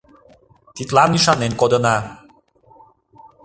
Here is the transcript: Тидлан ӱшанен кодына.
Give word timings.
Тидлан 0.75 1.11
ӱшанен 1.17 1.53
кодына. 1.61 1.97